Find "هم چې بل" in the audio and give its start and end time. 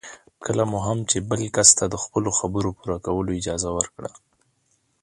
0.87-1.41